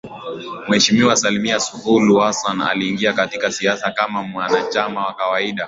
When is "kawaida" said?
5.13-5.59